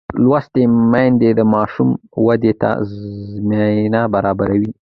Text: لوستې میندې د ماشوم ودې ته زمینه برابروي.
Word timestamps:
لوستې 0.23 0.63
میندې 0.91 1.29
د 1.39 1.41
ماشوم 1.53 1.89
ودې 2.25 2.53
ته 2.61 2.69
زمینه 2.93 4.01
برابروي. 4.13 4.71